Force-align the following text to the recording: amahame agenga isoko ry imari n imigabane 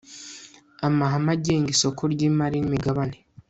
amahame 0.87 1.29
agenga 1.35 1.69
isoko 1.75 2.01
ry 2.13 2.21
imari 2.29 2.57
n 2.59 2.65
imigabane 2.69 3.17